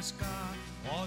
[0.00, 0.56] sky
[0.90, 1.06] or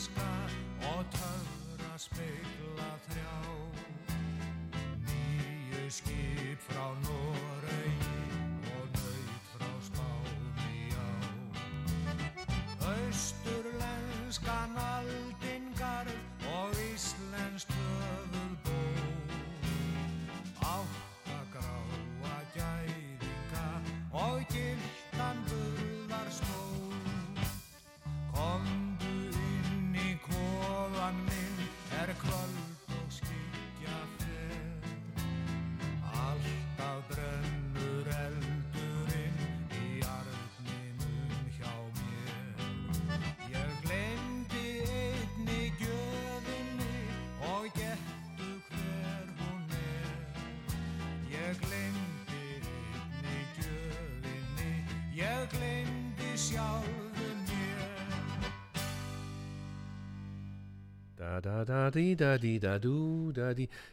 [0.00, 0.22] sky
[0.80, 1.29] or time.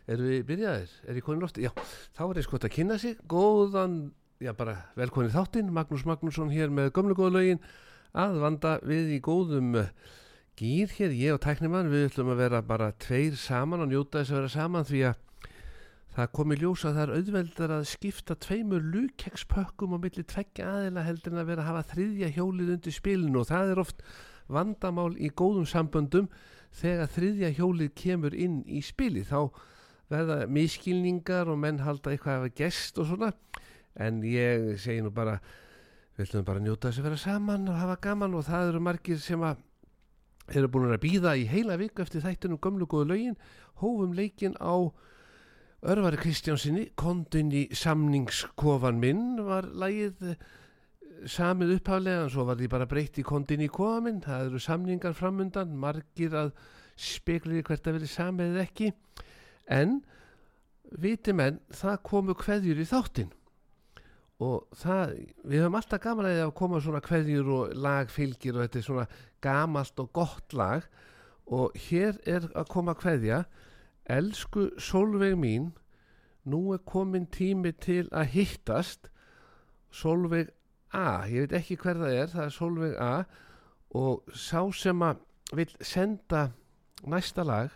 [0.10, 0.94] Erum við byrjaðir?
[1.06, 1.66] Er ég konin lofti?
[1.68, 1.72] Já,
[2.18, 3.20] þá er ég skott að kynna sig.
[3.30, 3.98] Góðan,
[4.42, 5.74] já bara velkomin í þáttinn.
[5.76, 6.92] Magnús Magnússon hér með
[7.36, 7.62] lögin.
[8.18, 9.94] Að vanda við í góðum eh,
[10.58, 14.34] gýr hér, ég og tæknimann við ætlum að vera bara tveir saman og njóta þess
[14.34, 15.20] að vera saman því að
[16.18, 21.04] það komi ljós að það er auðveldar að skipta tveimur lúkekspökkum á milli tveggja aðila
[21.06, 24.02] heldur en að vera að hafa þriðja hjólið undir spilinu og það er oft
[24.58, 26.32] vandamál í góðum samböndum
[26.76, 29.50] þegar þriðja hjólið kemur inn í spili þá
[30.12, 33.32] verða miskilningar og menn halda eitthvað að hafa gest og svona.
[33.98, 35.40] En ég segi nú bara
[36.18, 38.84] við ætlum bara að njóta þess að vera saman og hafa gaman og það eru
[38.88, 39.64] margir sem að
[40.56, 43.38] eru búin að býða í heila viku eftir þættunum gömlu góðu lögin.
[43.82, 44.88] Hófum leikin á
[45.88, 50.40] Örvari Kristjánsinni kondin í samningskofan minn var lagið eh,
[51.26, 54.20] samið upphaflega en svo var því bara breytt í kondin í kofan minn.
[54.24, 56.52] Það eru samningar framundan margir að
[56.98, 58.92] speklir hvert að verið samið eða ekki.
[59.68, 60.00] En
[60.98, 63.34] viti menn það komu kveðjur í þáttinn.
[64.44, 65.16] Og það,
[65.50, 68.86] við höfum alltaf gaman að því að koma svona kveðjur og lagfylgir og þetta er
[68.86, 69.08] svona
[69.42, 70.86] gamalt og gott lag.
[71.48, 73.46] Og hér er að koma kveðja.
[74.08, 75.72] Elsku Solveig mín
[76.48, 79.10] nú er komin tími til að hittast.
[79.92, 80.54] Solveig
[80.98, 83.12] A ég veit ekki hver það er, það er Solveig A.
[83.98, 85.22] Og sá sem að
[85.56, 86.50] vil senda
[87.08, 87.76] næsta lag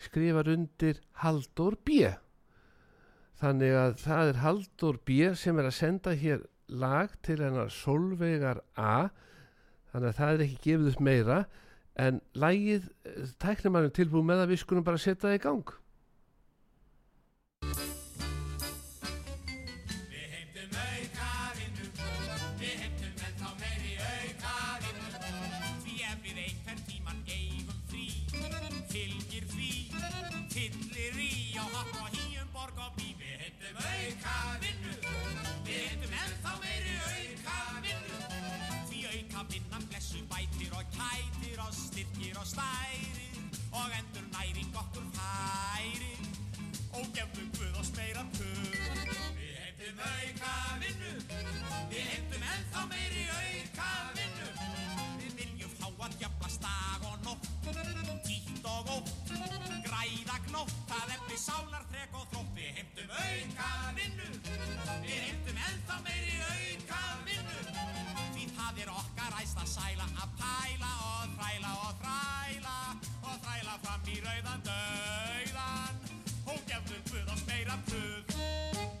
[0.00, 2.12] skrifar undir Haldur B.
[3.40, 8.62] Þannig að það er Haldur B sem er að senda hér lag til hennar Solveigar
[8.78, 9.08] A.
[9.92, 11.40] Þannig að það er ekki gefið upp meira.
[11.96, 12.88] En lagið
[13.42, 15.76] tæknumannum tilbúið með að við skulum bara setja það í gang
[30.56, 33.10] fyllir í og hopp og hýjum borg og bí.
[33.20, 34.94] Við heimtum auka vinnu,
[35.66, 38.20] við heimtum ennþá meiri auka vinnu.
[38.88, 43.42] Því auka vinnan blessu bætir og kætir og styrkir og stærir
[43.76, 46.24] og endur næring okkur færir
[46.96, 48.80] og gefðu Guð oss meira pur.
[49.36, 51.12] Við heimtum auka vinnu,
[51.92, 54.46] við heimtum ennþá meiri auka vinnu
[55.96, 57.46] ljúan jöfnast dag og nótt
[58.28, 59.30] Ítt og ótt,
[59.86, 64.28] græðagnótt Það eftir sálar, þrek og þrótt Við heimtum auka vinnu
[65.04, 67.60] Við heimtum ennþá meiri auka vinnu
[68.34, 72.76] Því það er okkar æst að sæla Að pæla og þræla og þræla
[73.22, 76.04] Og þræla fram í rauðan döiðan
[76.52, 78.95] Og gefnum við oss meira pröf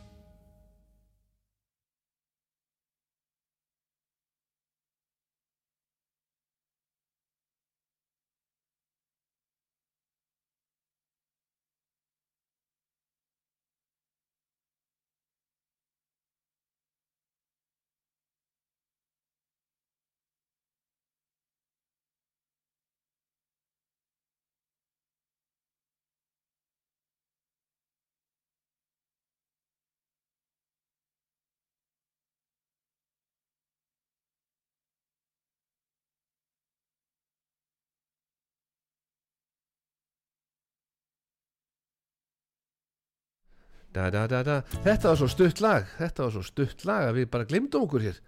[43.94, 44.56] da, da, da.
[44.84, 45.86] Þetta var svo stutt lag.
[45.98, 48.20] Þetta var svo stutt lag að við bara glimtum okkur hér.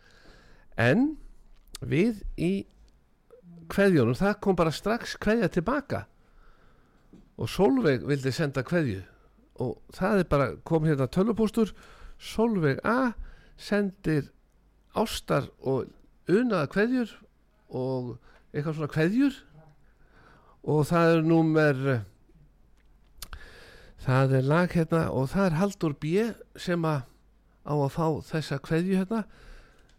[0.79, 1.11] En
[1.81, 2.53] við í
[3.69, 6.07] kveðjónum, það kom bara strax kveðja tilbaka.
[7.39, 9.03] Og Solveig vildi senda kveðju.
[9.63, 11.75] Og það er bara, kom hérna tölvupóstur.
[12.19, 13.13] Solveig A
[13.59, 14.31] sendir
[14.99, 15.91] ástar og
[16.31, 17.13] unaða kveðjur
[17.69, 18.17] og
[18.53, 19.39] eitthvað svona kveðjur.
[20.69, 21.83] Og það er númer
[24.05, 26.27] það er lag hérna og það er Haldur B
[26.59, 27.07] sem að
[27.69, 29.25] á að fá þessa kveðju hérna.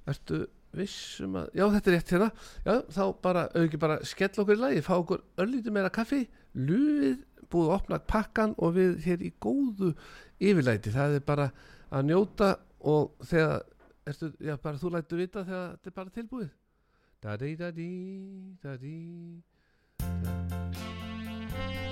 [0.10, 0.44] Ertu
[0.76, 2.30] vissum að, já þetta er rétt hérna.
[2.66, 6.24] Já þá bara, auðvitað bara skell okkur í lagi, fá okkur örlítið meira kaffi
[6.58, 7.20] luðið,
[7.50, 9.94] búið að opna pakkan og við hér í góðu
[10.40, 11.50] yfirlæti, það er bara
[11.90, 12.54] að njóta
[12.90, 13.64] og þegar
[14.10, 16.50] ertu, já bara þú lættu vita þegar þetta er bara tilbúið.
[17.20, 17.92] Da di da di
[18.64, 18.98] da di
[21.60, 21.89] Ég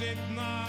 [0.00, 0.59] Og setna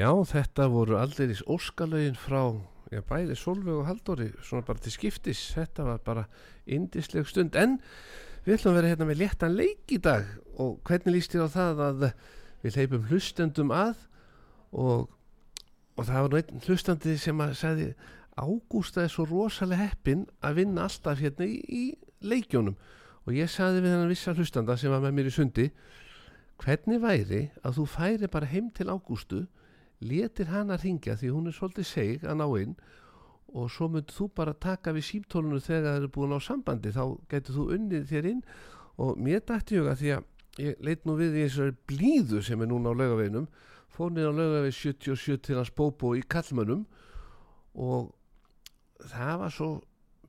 [0.00, 2.54] Já, þetta voru aldeiris óskalögin frá
[2.88, 6.22] já, bæði Solveig og Halldóri svona bara til skiptis, þetta var bara
[6.64, 7.76] indisleg stund, en
[8.46, 10.24] við ætlum að vera hérna með léttan leik í dag.
[10.56, 12.06] Og hvernig líst þér á það að
[12.64, 14.06] við leipum hlustendum að?
[14.72, 15.04] Og,
[15.98, 17.92] og það var einn hlustandi sem að sagði
[18.40, 21.84] Ágústa er svo rosalega heppin að vinna alltaf hérna í, í
[22.24, 22.78] leikjónum
[23.26, 25.70] og ég sagði við hennan vissa hlustanda sem var með mér í sundi
[26.62, 29.42] hvernig væri að þú færi bara heim til Ágústu
[30.00, 32.74] letir hana ringja því hún er svolítið seg að ná inn
[33.50, 36.92] og svo myndir þú bara taka við símtólunu þegar það eru búin á sambandi.
[36.94, 38.44] Þá getur þú unnið þér inn
[39.00, 40.28] og mér dætti huga því að
[40.60, 43.48] ég leit nú við í þessari blíðu sem er núna á laugaveginum
[43.90, 46.84] fór niður á laugavegi 77 til hans bóbó í kallmönnum
[47.74, 48.10] og
[49.10, 49.70] það var svo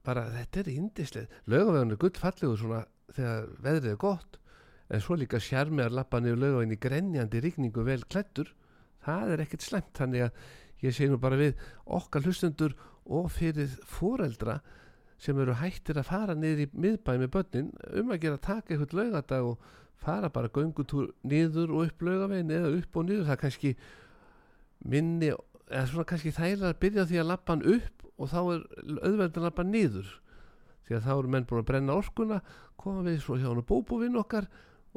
[0.06, 4.40] bara þetta er indislega lögavegun er gullfallegu svona þegar veðrið er gott
[4.92, 8.51] en svo líka sjarmiðar lappa niður lögavegin í grenjandi rigningu vel klættur
[9.05, 10.46] það er ekkert slemt þannig að
[10.81, 14.60] ég segi nú bara við okkar hlustendur og fyrir foreldra
[15.22, 18.74] sem eru hættir að fara niður í miðbæ með börnin um að gera að taka
[18.74, 19.70] eitthvað laugadag og
[20.01, 23.27] fara bara göngutúr niður og upp laugavegin eða upp og niður.
[23.29, 23.74] Það kannski
[24.91, 28.65] minni eða svona kannski þægilega að byrja því að lappa hann upp og þá er
[28.98, 30.10] auðveld að lappa niður.
[30.88, 32.41] Því að þá eru menn búin að brenna orkuna
[32.81, 34.50] koma við svo hjá hann og bóbúvinn okkar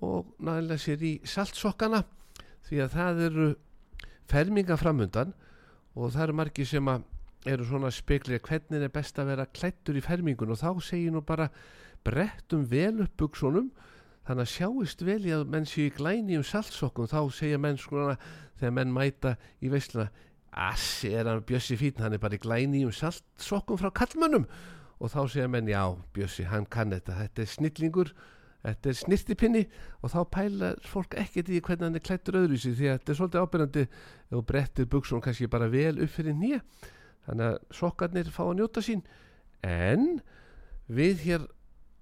[0.04, 2.00] og nægilega sér í saltsokkana
[2.64, 3.49] því að það eru
[4.31, 5.35] ferminga framundan
[5.95, 6.90] og það eru margir sem
[7.45, 11.21] eru svona speklir hvernig er best að vera klættur í fermingun og þá segir nú
[11.25, 11.50] bara
[12.04, 13.71] brettum vel upp buksunum
[14.25, 17.81] þannig að sjáist vel í að menn séu í glæni um saltsokkum þá segja menn
[17.81, 18.16] svona
[18.61, 20.09] þegar menn mæta í veisluna
[20.54, 24.47] assi er hann Bjössi fín hann er bara í glæni um saltsokkum frá kallmönnum
[25.00, 25.83] og þá segja menn já
[26.16, 28.14] Bjössi hann kann þetta, þetta er snillingur
[28.64, 29.62] þetta er snirtipinni
[30.00, 33.18] og þá pælar fólk ekkert í hvernig hann er klættur öðruvísi því að þetta er
[33.18, 33.85] svolítið ábyrjandi
[34.38, 36.62] og brettir buksunum kannski bara vel upp fyrir nýja
[37.26, 39.04] þannig að sokkarnir fá að njóta sín.
[39.64, 40.09] En
[40.88, 41.47] við hér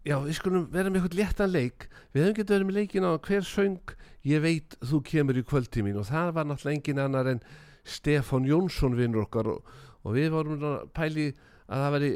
[0.06, 1.88] já við skulum vera með eitthvað léttan leik.
[2.14, 3.94] Við höfum getið verið með leikin á hver söng
[4.26, 7.44] ég veit þú kemur í kvöldtímin og það var náttúrulega engin annar en
[7.82, 9.50] Stefan Jónsson vinnur okkar.
[9.50, 9.62] Og,
[10.02, 11.30] og við vorum pæli
[11.66, 12.12] að það veri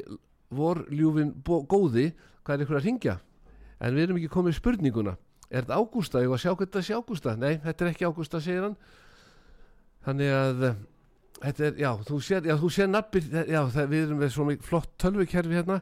[0.55, 2.11] vorljúfin góði.
[2.47, 3.17] Hvað er ykkur að ringja
[3.81, 5.17] en við erum ekki komið spurninguna.
[5.47, 7.37] Er þetta Ágústa, ég var að sjá hvernig það sé Ágústa?
[7.39, 8.77] Nei, þetta er ekki Ágústa, segir hann.
[10.07, 10.65] Þannig að
[11.43, 14.47] þetta er, já, þú sér, já, þú sér nabbir, já, það, við erum með svo
[14.49, 15.81] mikið flott tölvikerfi hérna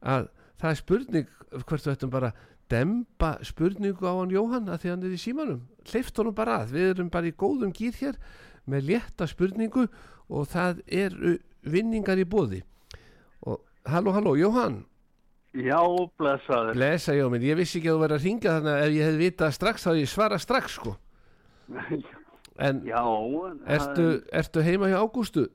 [0.00, 2.32] að það er spurning hvert þú ættum bara
[2.70, 5.62] demba spurningu á hann Jóhann að því hann er í símanum.
[5.90, 8.20] Hleyft honum bara að, við erum bara í góðum gýr hér
[8.70, 9.86] með létta spurningu
[10.30, 11.16] og það er
[11.66, 12.62] vinningar í bóði
[13.42, 14.84] og halló, halló, Jóhann
[15.50, 15.80] Já,
[16.20, 16.76] blessaður.
[16.78, 19.08] Blessa, já, menn ég vissi ekki að þú verið að ringa þannig að ef ég
[19.08, 20.92] hefði vitað strax þá ég svara strax, sko
[22.66, 23.00] en Já.
[23.78, 25.46] ertu, ertu heima hjá Ágústu?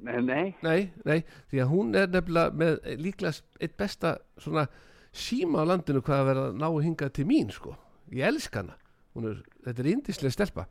[0.00, 0.44] Nei, nei.
[0.64, 1.18] Nei, nei,
[1.52, 4.66] því að hún er nefnilega með líklega eitt besta svona
[5.12, 7.74] síma á landinu hvað að vera að ná að hinga til mín sko,
[8.12, 8.76] ég elsk hana
[9.20, 10.66] er, þetta er indislega stelpa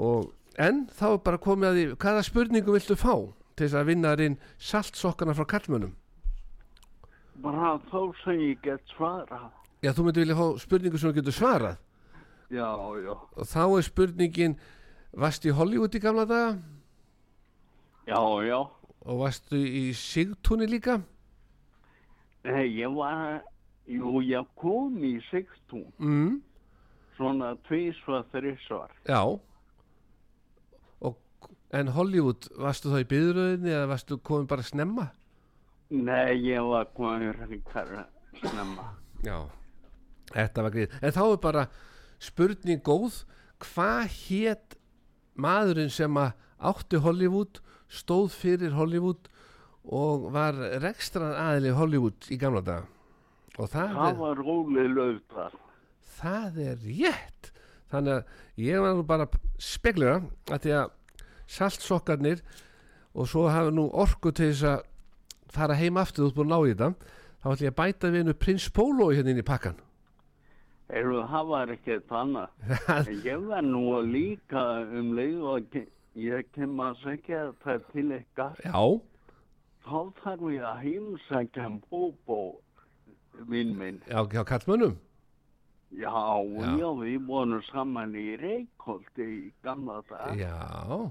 [0.00, 3.14] og en þá er bara komið að því, hvaða spurningu viltu fá
[3.54, 5.94] til þess að vinna þarinn saltsokkana frá kallmönnum
[7.40, 9.48] Bara þá sem ég get svarað.
[9.80, 11.76] Já, þú myndi vilja fá spurningu sem þú getur svarað
[12.52, 12.66] Já,
[13.00, 13.14] já.
[13.14, 14.56] og þá er spurningin
[15.16, 16.58] varstu í Hollywood í gamla daga
[18.10, 18.58] Já, já.
[19.06, 20.98] og varstu í Sigtúni líka
[22.44, 23.40] Nei, ég var,
[23.88, 25.86] jú, ég kom í Sigtún.
[25.98, 26.40] mm,
[27.16, 28.88] Svona tvísvar, þrísvar.
[29.08, 29.20] Já
[31.00, 31.16] og,
[31.72, 35.10] En Hollywood, varstu þá í byðröðinni eða varstu komin bara snemma?
[35.90, 38.04] Nei, ég var komin hverja
[38.38, 38.92] snemma.
[39.26, 39.38] Já
[40.30, 41.64] Þetta var greið En þá er bara
[42.22, 43.24] spurning góð
[43.60, 44.76] Hvað hét
[45.40, 47.58] maðurinn sem átti Hollywood
[47.90, 49.26] stóð fyrir Hollywood
[49.90, 50.54] og var
[50.84, 52.86] rekstran aðili Hollywood í gamla daga
[53.58, 55.54] og það, Það var Óli Laufdal.
[56.20, 57.50] það er rétt
[57.90, 59.26] þannig að ég var nú bara
[59.60, 60.20] speglera
[60.52, 60.92] að því að
[61.56, 62.44] saltsokkarnir
[63.16, 64.84] og svo hafa nú orku til þess að
[65.54, 66.90] fara heim aftur út búin að ná í þetta
[67.40, 69.78] þá ætlum ég að bæta við hennu Prins Pólo hérna inn í pakkan
[70.90, 71.70] Eru, það var
[72.18, 72.48] annað.
[73.06, 75.76] En Ég var nú líka um leið og
[76.18, 78.56] ég kem að segja það til ykkar.
[78.66, 78.80] Já,
[79.86, 82.40] Þá þarf ég að heimsækja Bóbó,
[83.48, 84.00] vinn minn.
[84.10, 84.98] já, já, kallmönnum
[85.90, 86.66] Já, Já.
[86.78, 90.34] já, við vorum saman í Reykjóldi í gamla dag.
[90.38, 91.10] Já,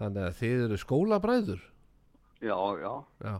[0.00, 1.62] þannig að þið eru skólabræður
[2.42, 2.94] Já, já.
[3.22, 3.34] Já,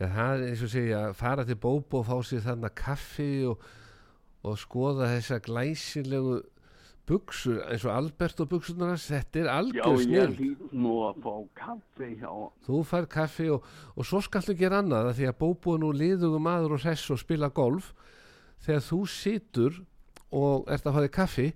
[0.00, 3.30] já það er eins og segja að fara til Bóbo og fá sér þarna kaffi
[3.46, 3.62] og,
[4.42, 6.40] og skoða þessa glæsilegu
[7.06, 11.20] buksur eins og Albert og buksunar þetta er Já, algjör ég snill lít nú að
[11.24, 12.32] fá kaffi hjá.
[12.66, 16.46] þú fær kaffi og, og svo skaltu gera annað því að Bóbo er nú liðugum
[16.46, 17.92] maður og hress og spila golf
[18.62, 19.80] þegar þú situr
[20.32, 21.48] og ert að í kaffi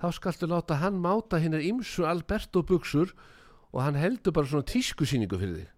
[0.00, 3.14] þá skaltu láta hann máta hinnar ymsu Alberto buksur
[3.72, 5.70] og hann heldur bara svona tískusýningu fyrir þig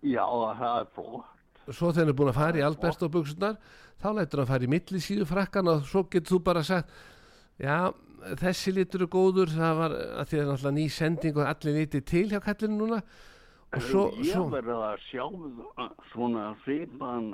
[0.00, 1.26] Já, það er flott.
[1.70, 3.58] svo þegar hann er búin að fara í Alberto buksunar
[4.00, 6.94] þá lætur hann fara í millisíðu frakkan og svo getur þú bara sagt
[7.60, 7.92] já,
[8.40, 12.00] þessi litur er góður það var að því að náttúrulega ný sending og allir liti
[12.00, 13.02] til hjá kallinu núna.
[13.70, 15.24] Og svo, ég verði að sjá
[16.10, 17.28] svona svipan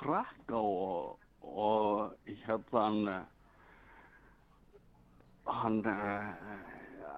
[0.00, 3.18] frakka og, og hérna
[5.52, 6.32] hann uh,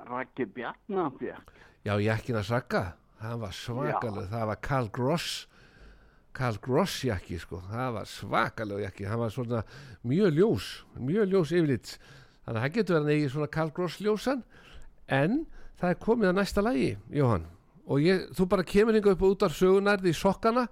[0.08, 1.44] Raki Bjarnafjörn
[1.84, 3.03] já, jakkin að sagga það
[3.40, 5.46] var svakalega, það var Karl Gross
[6.34, 9.60] Karl Gross jakki sko, það var svakalega jakki, hann var svona
[10.02, 11.92] mjög ljós, mjög ljós yfirleitt,
[12.44, 14.42] þannig að það getur verið eigi svona Karl Gross ljósan,
[15.06, 15.44] en
[15.78, 17.46] það er komið að næsta lægi, Jóhann,
[17.86, 20.66] og ég, þú bara kemur hinga upp út af sögunarði í sokkana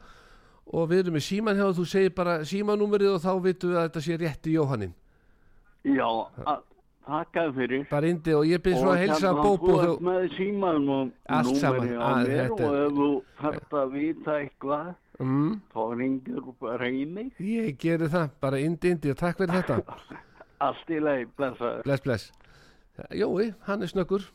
[0.72, 3.78] og við erum með síman hjá og þú segir bara símanúmerið og þá vitum við
[3.78, 4.94] að þetta sé rétt í Jóhannin,
[5.82, 6.06] Já,
[7.06, 7.86] þakka fyrir.
[7.90, 11.12] bara indi og ég byrð svo að heilsa Bóbo þú þú, ert með síman og
[11.28, 13.08] númerið á að mér þetta- og ef þú
[13.42, 17.32] þarft að vita eitthvað, mm, þá ringir bara í mig.
[17.40, 19.96] ég geri það, bara indi, indi og takk fyrir þetta.
[20.62, 21.82] Allt í leið, blessaður.
[21.82, 22.32] Bless, bless.
[23.10, 24.28] Jói, hann er snöggur,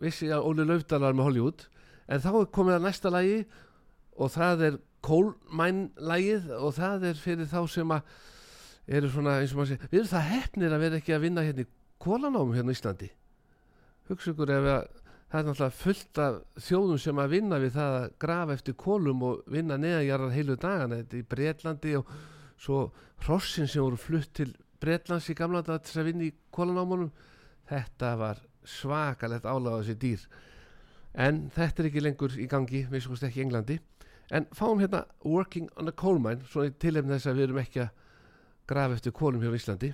[0.00, 1.66] vissi að Óli Laufdal var með Hollywood,
[2.08, 3.44] en þá er komið að næsta lagi
[4.18, 8.02] og það er Coalmine-lagið og það er fyrir þá sem að
[8.88, 11.44] eru svona, eins og maður segir, við erum það hefnir að vera ekki að vinna
[11.44, 11.68] hérna í
[12.02, 13.08] kólanámum hérna í Íslandi.
[14.08, 14.86] Hugsa ykkur ef að
[15.34, 19.22] það er náttúrulega fullt af þjóðum sem að vinna við það að grafa eftir kólum
[19.26, 22.12] og vinna neðanjarðar heilu dagana, þetta er í Breitlandi og
[22.60, 22.80] svo
[23.24, 24.52] hrossin sem voru flutt til
[24.84, 27.10] Breitlands í gamla dag til að vinna í kólanámunum,
[27.70, 30.28] þetta var svakalegt álag á þessi dýr.
[31.14, 33.80] En þetta er ekki lengur í gangi við skoðast ekki í Englandi.
[34.34, 37.60] En fáum hérna Working on a Coal Mine svona í tilefni þess að við erum
[37.64, 37.92] ekki að
[38.70, 39.92] grafa eftir kólum hér á Íslandi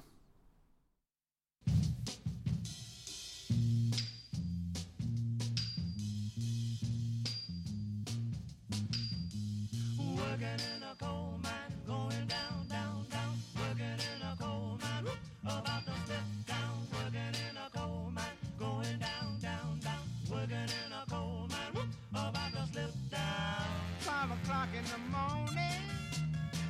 [10.30, 11.52] Working in a coal mine,
[11.86, 13.36] going down, down, down.
[13.56, 15.12] Working in a coal mine,
[15.44, 16.86] about to slip down.
[16.92, 18.24] Working in a coal mine,
[18.58, 20.04] going down, down, down.
[20.30, 23.66] Working in a coal mine, about to slip down.
[23.98, 25.82] Five o'clock in the morning,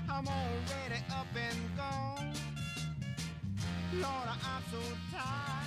[0.08, 1.69] I'm already up and.
[3.92, 4.78] Lord, I'm so
[5.10, 5.66] tired.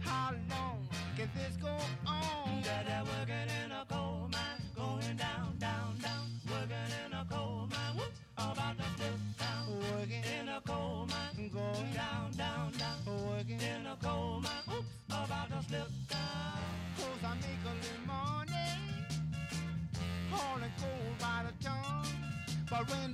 [0.00, 1.68] How long can this go
[2.06, 2.62] on?
[2.62, 6.26] Dada working in a coal mine, going down, down, down.
[6.50, 9.66] Working in a coal mine, whoop, about to slip down.
[9.92, 13.28] Working, In a coal mine, going, down, down, down.
[13.28, 13.60] working.
[13.60, 16.64] In a coal mine, whoop, about to slip down.
[16.96, 18.72] Cause I make a little money,
[20.30, 22.06] hauling coal by the ton.
[22.70, 23.13] But when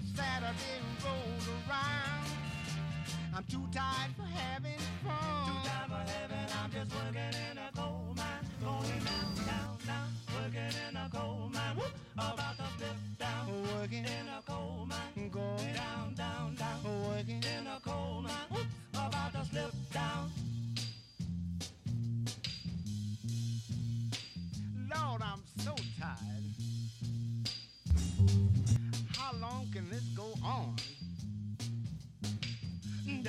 [3.50, 3.89] too tired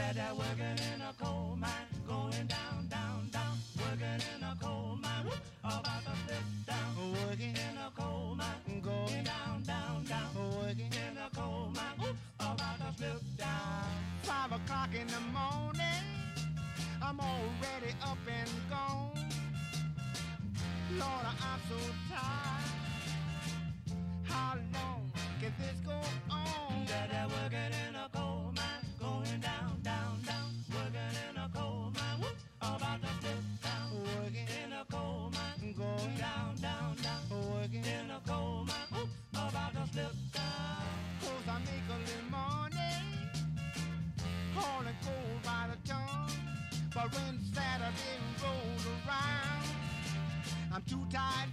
[0.02, 1.01] that are working in
[47.14, 49.66] when Saturday rolls around.
[50.74, 51.50] I'm too tired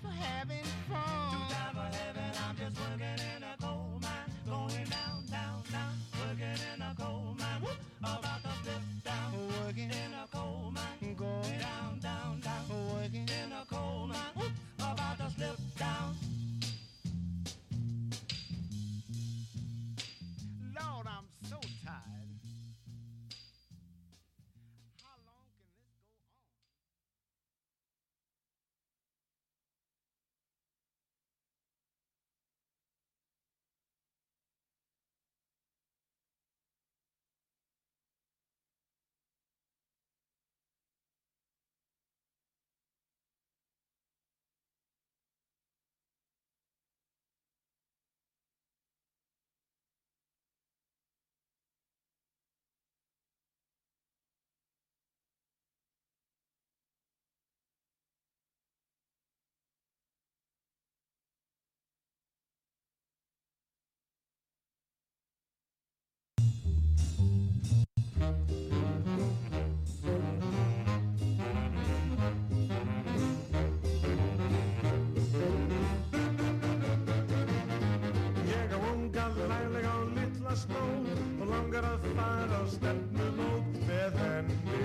[82.19, 84.85] fara á stefnumót með henni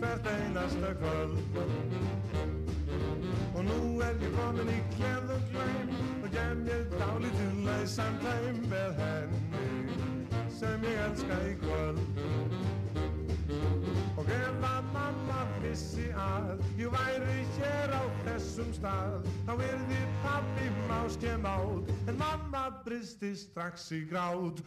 [0.00, 1.38] hvert einasta kvöld.
[3.54, 8.62] Og nú er ég komin í kjæð og glæm og gem ég dálítið læsam tæm
[8.72, 9.66] með henni
[10.58, 12.81] sem ég elska í kvöld.
[14.20, 20.68] Og ef að mamma vissi að ég væri hér á þessum stað þá yrði pabbi
[20.90, 24.60] máske mátt en mamma bristi strax í grát.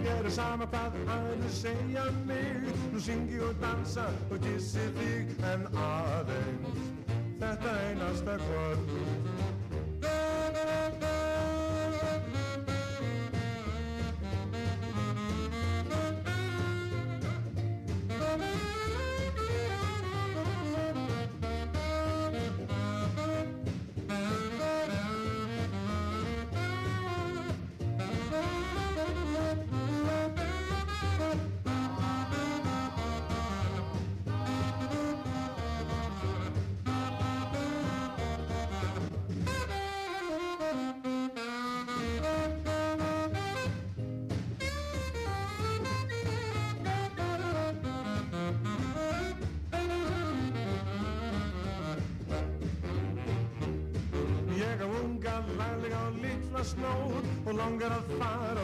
[0.00, 5.68] Ég er sama hvað aðeins segja mig Nú syngi og dansa og gissi þig En
[5.76, 6.86] aðeins.
[7.38, 9.27] Þetta einasta kvöld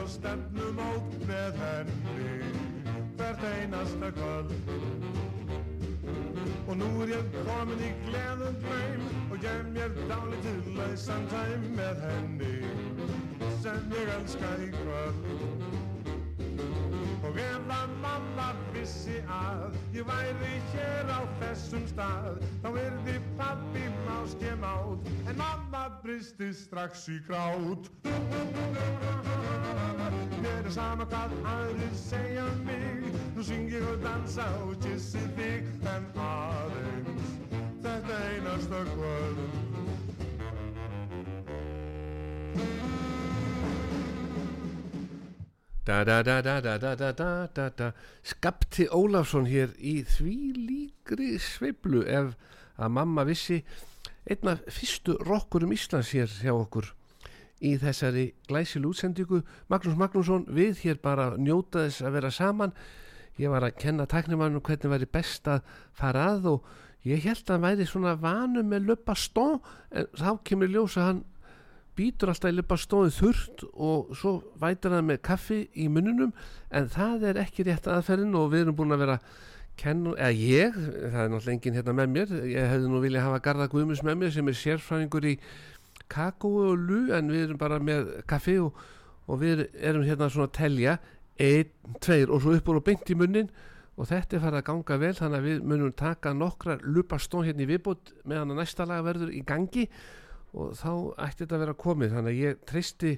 [0.05, 2.53] fara á stefnumót með henni
[3.17, 4.53] hvert einasta kvöld.
[6.69, 12.05] Og nú er ég komin í gleðum draum og gef mér dálítið lausan tæm með
[12.05, 12.57] henni
[13.63, 15.64] sem ég elska í kvöld.
[17.35, 23.83] Og ef að mamma vissi að ég væri hér á þessum stað þá yrði pabbi
[24.05, 27.91] máske mátt en mamma bristi strax í grát.
[30.45, 35.27] Mér er sama hvað aðrir segja um mig nú syng ég og dansa og kissi
[35.35, 37.35] þig en aðeins
[37.83, 39.65] þetta einasta kvöld
[48.25, 52.31] Skapti Ólafsson hér í því líkri sveiflu ef
[52.81, 53.59] að mamma vissi
[54.25, 56.89] einna fyrstu rokkurum Íslands hér hjá okkur
[57.61, 59.43] í þessari glæsilu útsendingu.
[59.69, 62.73] Magnús Magnússon við hér bara njóta þess að vera saman.
[63.37, 66.73] Ég var að kenna tæknumannum hvernig væri best að fara að og
[67.05, 69.61] ég held að hann væri svona vanu með löpa stó
[69.93, 71.25] en þá kemur ljósa hann
[71.97, 76.33] býtur alltaf í lipa stóðið þurrt og svo vætir hann með kaffi í mununum
[76.75, 79.19] en það er ekki rétt aðferðin og við erum búin að vera
[79.81, 83.43] kennu, eða ég, það er náttúrulega enginn hérna með mér, ég hefði nú viljað hafa
[83.43, 85.35] Garða Guðmus með mér sem er sérfræðingur í
[86.13, 88.75] kakóu og lu en við erum bara með kaffi og,
[89.27, 90.99] og við erum hérna svona að telja
[91.43, 91.71] einn,
[92.03, 93.51] tveir og svo upp og beint í munnin
[93.95, 97.47] og þetta er farið að ganga vel þannig að við munum taka nokkra lupa stón
[97.47, 99.89] hérna í viðbútt meðan að næsta laga verður í gangi
[100.55, 100.91] og þá
[101.27, 103.15] ætti þetta að vera komið þannig að ég treysti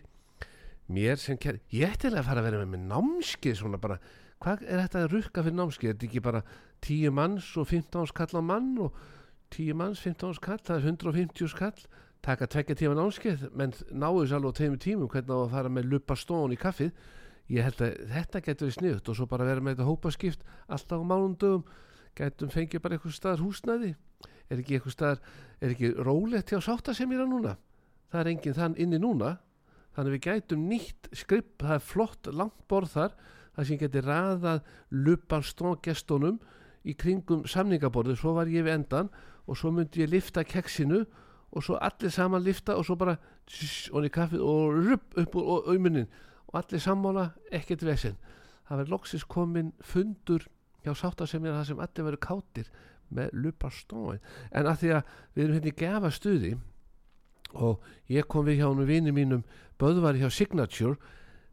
[0.93, 3.99] mér sem kæri, ég ætti að fara að vera með með námskið svona bara,
[4.43, 6.43] hvað er þetta að rukka fyrir námskið, er þetta ekki bara
[6.87, 8.99] 10 manns og 15 skall á mann og
[9.55, 11.87] 10 manns, 15 skall, það er 150 skall,
[12.25, 15.73] taka tvekja tíma námskið, menn náðu þess alveg á tveimur tímum hvernig á að fara
[15.73, 16.95] með lupa stón í kaffið.
[17.47, 20.99] Ég held að þetta getur við sniðut og svo bara vera með þetta hópaskipt alltaf
[20.99, 21.63] á mánundum
[22.19, 23.93] getum fengið bara eitthvað staðar húsnæði
[24.51, 25.23] er ekki eitthvað staðar,
[25.61, 27.57] er ekki rólegt hjá sáttasemjara núna?
[28.13, 29.37] Það er enginn þann inni núna.
[29.97, 33.17] Þannig við gætum nýtt skripp það er flott langt borð þar
[33.57, 36.41] það sem geti raðað lupan stróngestunum
[36.87, 39.09] í kringum samningaborðu, svo var ég við endan
[39.47, 41.05] og svo myndi ég lifta keksinu
[41.57, 43.17] og svo allir saman lifta og svo bara
[43.49, 44.05] tss, og
[44.77, 46.11] rupp upp úr auðmunnin
[46.51, 48.19] og allir sammála ekkert vesen.
[48.69, 50.45] Það verður loksis komin fundur
[50.85, 52.71] hjá sáttasemjara það sem allir verður kátir
[53.15, 56.53] með lupa stróin en að því að við erum hérna í gefa stuði
[57.57, 59.45] og ég kom við hjá nú vini mínum
[59.77, 60.97] Böðvar hjá Signature.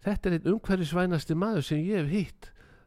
[0.04, 2.46] Þetta er einn umhverfisvænasti maður sem ég hef hitt.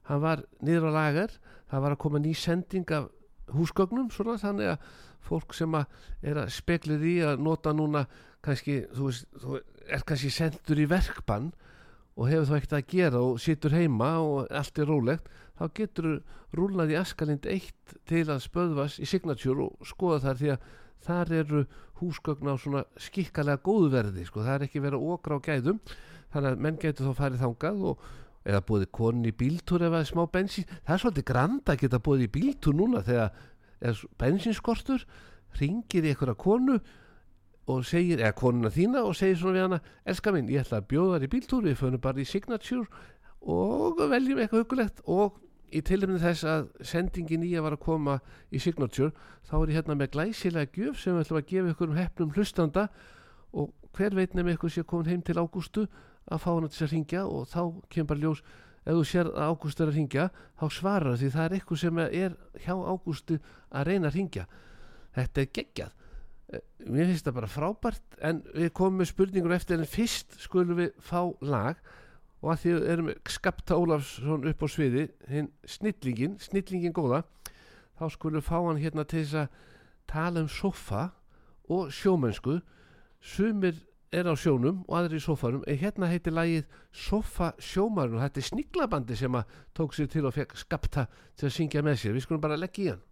[0.09, 1.35] Hann var niður á lagar
[1.70, 3.11] það var að koma ný sending af
[3.55, 4.90] húsgögnum svona þannig að
[5.26, 5.87] fólk sem að
[6.22, 8.05] er að speklið í að nota núna
[8.44, 9.59] kannski þú, veist, þú
[9.90, 11.50] er kannski sendur í verkbann
[12.16, 16.11] og hefur þá ekkert að gera og situr heima og allt er rólegt þá getur
[16.57, 20.69] rúlað í Askalind 1 til að spöðvas í Signature og skoða þar því að
[21.07, 21.64] þar eru
[22.01, 25.81] húsgögn á svona skikkalega góðu verði sko, það er ekki verið okra á gæðum.
[26.35, 28.07] Þannig að menn getur þá farið þangað og
[28.47, 30.66] eða búið konin í bíltúr er smá bensín.
[30.85, 35.05] Það er svolítið grand að geta búið í bíltúr núna þegar bensinskortur
[35.61, 36.79] ringir í einhverja konu
[37.66, 40.88] og segir, eða konuna þína og segir svona við hana, elska minn, ég ætla að
[40.92, 42.87] bjóða þar í bíltúr við fönum bara í Signature
[43.42, 45.40] og veljum eitthvað hugulegt og
[45.72, 48.18] í tilhemni þess að sendingi nýja var að koma
[48.55, 49.12] í Signature
[49.48, 52.35] þá er ég hérna með glæsilega gjöf sem við ætlum að gefa ykkur um hefnum
[52.37, 52.87] hlustanda
[53.57, 55.87] og hver veit nefnir ykkur sé komin heim til Ágústu
[56.26, 58.44] að fá hana til að ringja og þá kemur bara ljós
[58.87, 60.29] ef þú sér að Ágúst er að ringja
[60.61, 63.38] þá svarar því það er ykkur sem er hjá Ágústu
[63.70, 64.46] að reyna að ringja
[65.16, 65.94] þetta er geggjað.
[66.46, 70.79] Eh, mér finnst það bara frábært en við komum með spurningur eftir en fyrst skulum
[70.79, 71.81] við fá lag
[72.46, 77.24] og að því erum Skapta Ólafsson upp á sviði hinn snillingin, snillingin góða
[77.98, 79.56] þá skulum fá hann hérna til þess að
[80.06, 81.09] tala um sofa
[81.66, 82.61] og sjómennsku.
[83.18, 83.80] Sumir
[84.14, 88.40] er á sjónum og aðri í sofarum en hérna heitir lagið Sofa sjómarinn og þetta
[88.40, 92.14] er sniglabandi sem að tók sér til og fekk Skapta til að syngja með sér.
[92.14, 93.02] Við skulum bara leggja í hann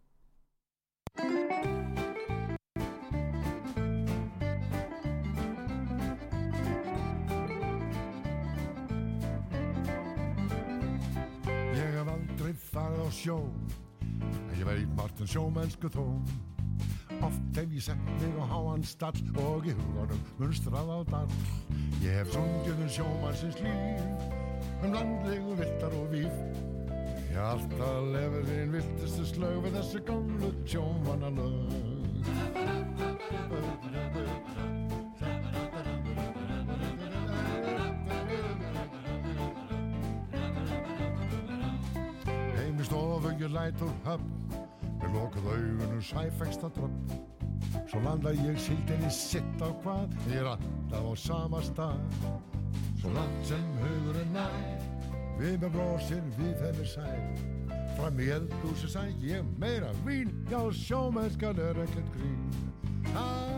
[13.05, 13.39] á sjó.
[14.01, 16.05] En ég veit margt um sjómennsku þó.
[17.21, 21.37] Oft hef ég sett mig á háan stall Og í hugunum munstrað á dall.
[22.03, 24.07] Ég hef sungið um sjómannsins líf
[24.85, 26.41] Um landlegu viltar og víf.
[27.31, 31.65] Ég alltaf lefið þín viltustu slög Við þessu gamlu sjómannalög.
[31.75, 32.04] Heim
[44.15, 44.33] höfn
[45.03, 47.23] Með lokuð augunum sæfengsta dröfn
[47.91, 50.15] Svo landa ég síldinni sitt á hvað?
[50.31, 52.01] Ég er alltaf á sama stað.
[53.01, 54.87] Svo langt sem hugurinn nær
[55.39, 57.53] Við með brósir við þeirri sæl
[57.95, 62.41] Fram í eldhúsi sæk ég meira vín Já, sjómennskan er ekkert grín.
[63.15, 63.54] Halleluja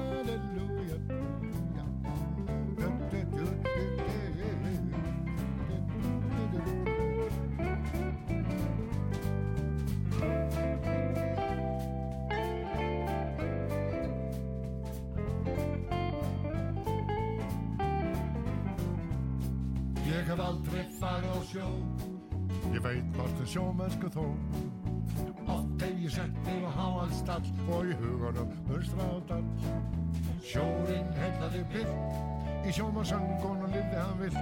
[31.74, 32.24] vilt
[32.66, 34.40] Í sjómannsöngunum lifði hann vilt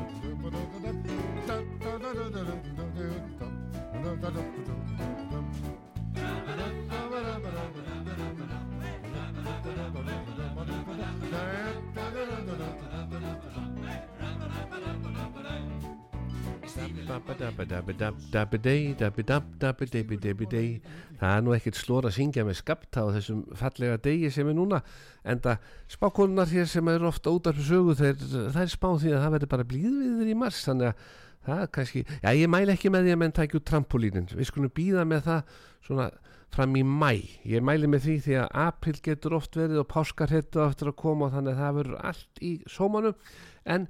[21.17, 24.57] Það er nú ekkert slór að syngja með skapta á þessum fallega degi sem er
[24.57, 24.83] núna
[25.25, 29.23] en það spákonunar hér sem eru ofta út af sögu það er spáð því að
[29.25, 31.07] það verður bara blíðviður í mars þannig að
[31.47, 34.49] það er kannski, já ég mæle ekki með því að menn tækja út trampolínin, við
[34.51, 36.09] skulum býða með það svona
[36.55, 37.13] fram í mæ
[37.47, 41.29] ég mæli með því því að april getur oft verið og páskarhettu aftur að koma
[41.29, 43.17] og þannig að það verður allt í sómanum
[43.65, 43.89] en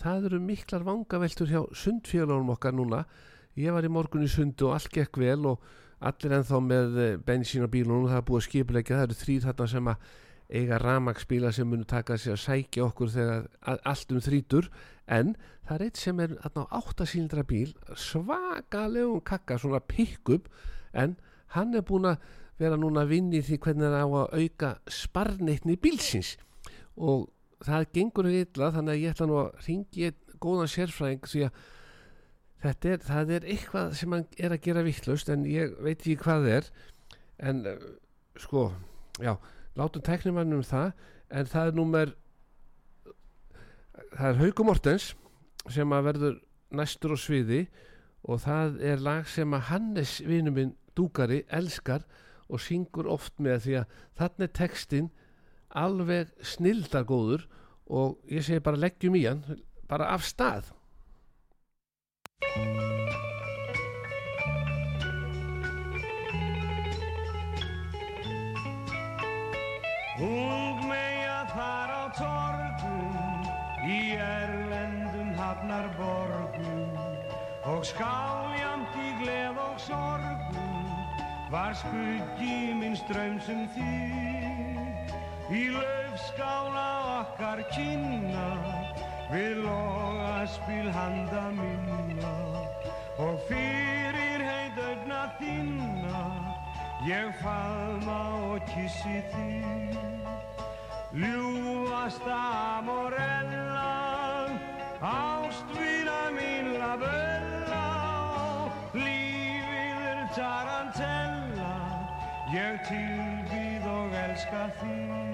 [0.00, 3.04] það eru miklar vangaveltur hjá sundfélagum okkar núna.
[3.58, 5.62] Ég var í morgun í sundu og allt gekk vel og
[6.00, 8.08] allir ennþá með eh, bensín á bílunum.
[8.08, 10.10] Það er búið að skipulegja, það eru þrýr þarna sem að
[10.50, 13.48] eiga ramagsbíla sem munu taka sig að sækja okkur þegar
[13.92, 14.70] allt um þrítur.
[15.10, 15.34] En
[15.66, 20.48] það er eitt sem er á áttasíldra bíl svakalegum kakka, svona pick-up.
[20.92, 21.18] En
[21.54, 22.24] hann er búin að
[22.60, 26.34] vera núna að vinna í því hvernig það á að auka sparnitni bílsins.
[26.96, 27.28] Og
[27.66, 31.60] það gengur illa þannig að ég ætla nú að ringi góðan sérfræðing því að
[32.60, 36.16] þetta er, það er eitthvað sem hann er að gera vittlust en ég veit ekki
[36.20, 36.70] hvað það er
[37.50, 37.76] en uh,
[38.40, 38.66] sko,
[39.20, 39.34] já
[39.78, 40.92] látum tæknumannum um það
[41.30, 42.14] en það er númer
[44.16, 45.12] það er Hauku Mortens
[45.70, 46.36] sem að verður
[46.74, 47.62] næstur á sviði
[48.28, 52.04] og það er lag sem að Hannes vinur minn Dúkari elskar
[52.50, 55.10] og syngur oft með því að þannig textin
[55.78, 57.46] alveg snildagóður
[57.90, 59.42] og ég segi bara leggjum í hann
[59.90, 60.70] bara af stað.
[70.20, 73.46] Ung meja þar á torgum
[73.88, 76.82] í erlendum hafnarborgum.
[77.70, 80.90] Og skáljamt í gleð og sorgum
[81.50, 84.29] var skuggi minn strömsum þýr
[85.50, 86.88] í laufskála
[87.20, 88.48] okkar kynna
[89.32, 92.34] við logaspil handa minna.
[93.20, 95.26] Og fyrir heitaugna
[97.06, 98.20] Ég faðma
[98.52, 99.96] og kissi þig.
[101.16, 103.88] Ljúfasta morella
[105.00, 107.88] Ástvina mín la bella
[108.94, 111.74] Lífið er tarantella
[112.54, 115.29] Ég tilbýð og elska þig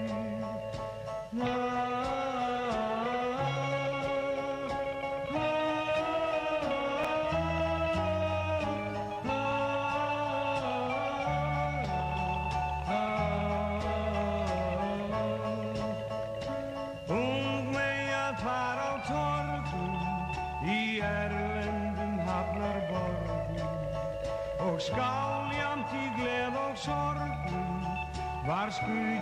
[24.87, 27.85] skáljamt í gleð og sorgum
[28.47, 29.16] var skuggi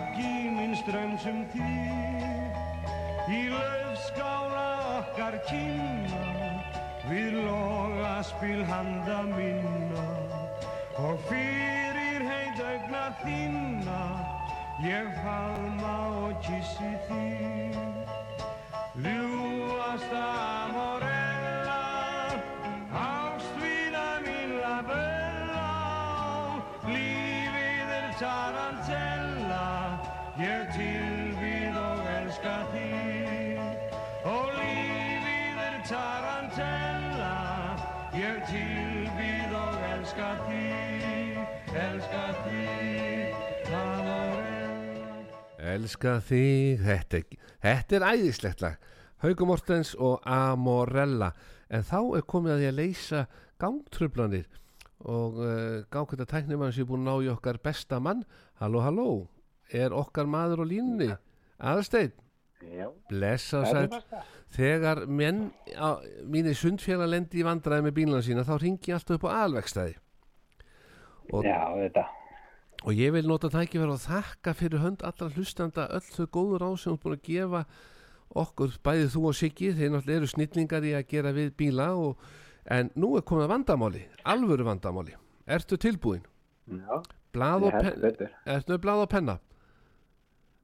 [0.86, 4.66] strömsum þig í löfskála
[5.00, 6.20] okkar kynna.
[7.08, 10.06] Við loga spil handa minna
[11.02, 14.00] og fyrir heit augna þinna.
[14.86, 17.65] Ég faðma og kissi þig
[45.76, 47.22] Elska þig, þetta,
[47.60, 48.76] þetta er æðislegt lag.
[49.20, 51.32] Hauku Mortens og Amorella.
[51.68, 53.24] En þá er komið að því að leysa
[53.60, 54.46] gangtrublanir
[55.06, 58.24] og uh, gangkvæmta tæknimann sem er búin að ná í okkar besta mann.
[58.60, 59.08] Halló, halló,
[59.68, 61.10] er okkar maður á línunni?
[61.60, 62.14] Aðarsteinn,
[62.72, 64.20] Já, blessa og sæl.
[64.56, 69.18] Þegar menn á, mínir sundfélag lendi í vandræði með bílana sína þá ringi ég alltaf
[69.18, 69.98] upp á alvegstæði.
[71.36, 72.06] Og Já, þetta.
[72.84, 76.70] Og ég vil nota tækifæri og þakka fyrir hönd allra hlustanda öll þau góður á
[76.76, 77.62] sem þú ert búin að gefa
[78.36, 82.18] okkur, bæðið þú og Siggi, þeir náttúrulega eru snillingar í að gera við bíla og,
[82.66, 85.14] en nú er komið vandamáli, alvöru vandamáli.
[85.46, 86.22] Ertu tilbúin?
[86.68, 87.00] Já,
[87.32, 88.30] Blað ég held betur.
[88.44, 89.38] ertu með blað og penna?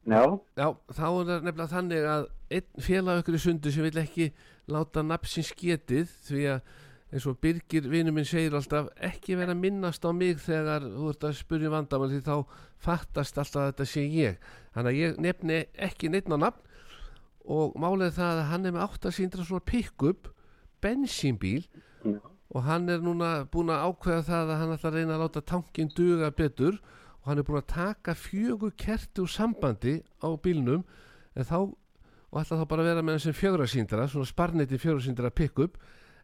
[0.02, 0.22] Já,
[0.58, 2.24] Já, þá er það nefnilega þannig að
[2.58, 4.32] einn félag okkur í sundu sem vil ekki
[4.72, 6.72] láta nafnsins getið því að
[7.12, 11.10] eins og Birgir vinur minn segir alltaf ekki vera að minnast á mig þegar þú
[11.12, 12.36] ert að spyrja um vandamál því þá
[12.80, 14.38] fattast alltaf þetta sé ég
[14.72, 16.70] þannig að ég nefni ekki neitt á nafn
[17.52, 20.30] og málið það að hann er með átt að síndra svona pick-up
[20.82, 21.66] bensínbíl
[22.02, 22.18] Já.
[22.54, 25.46] og hann er núna búin að ákveða það að hann ætla að reyna að láta
[25.52, 26.80] tankin duga betur
[27.22, 30.86] og hann er búin að taka fjögur kerti úr sambandi á bílnum
[31.36, 31.58] en þá
[32.32, 35.76] og ætla þá bara að vera með þessum fjögrasýndra svona sparniti fjögrasýndra pick-up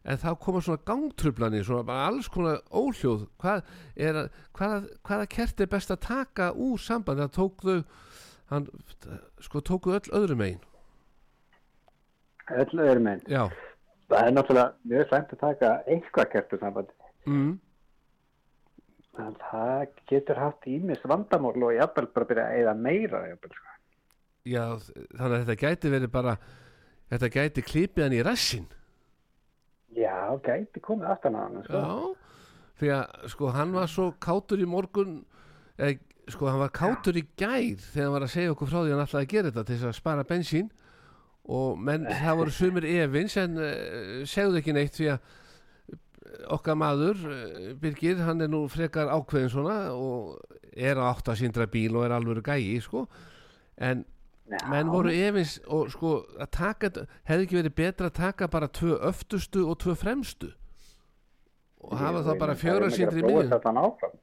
[0.09, 3.63] en þá koma svona gangtrublanir svona bara alls konar óhljóð hvað
[3.95, 7.83] er, að- hvaða, hvaða kerti er best að taka úr sambandi það tók þau
[8.49, 8.67] hann
[9.45, 10.61] sko tóku öll öðrum megin
[12.49, 13.21] öll öðrum einn.
[13.29, 13.43] já,
[14.09, 16.93] Það er náttúrulega mjög slæmt að taka einhvað kertu sambandi.
[17.29, 17.59] mm,
[19.19, 23.19] En það getur haft ímis vandamál og jafnvel bara byrja að eða meira.
[23.27, 23.73] Jafnvel, sko.
[24.45, 24.63] já
[25.19, 26.37] þannig að þetta gæti verið bara
[27.11, 28.67] þetta gæti klipið hann í rassin
[29.97, 31.63] Já, gæti komið aftan á hann.
[31.65, 31.79] Sko.
[31.79, 32.29] Já,
[32.79, 35.15] því að sko hann var svo kátur í morgun
[35.77, 35.97] eða,
[36.29, 38.95] sko hann var kátur í gær þegar hann var að segja okkur frá því að
[38.95, 40.69] hann ætlaði að gera þetta til þess að spara bensín
[41.49, 45.17] og menn það voru sumir efins en uh, segðu ekki neitt því að
[45.89, 45.97] eh,
[46.53, 50.37] okkar maður uh, Birgir, hann er nú frekar ákveðin svona og
[50.77, 53.07] er á átt að síndra bíl og er alveg gæi sko
[53.81, 54.05] en
[54.49, 56.89] Já, menn voru efins og sko að taka,
[57.29, 60.49] hefði ekki verið betra að taka bara tvö öftustu og tvö fremstu
[61.79, 64.15] og hafa þá bara miðjum Þetta áfram.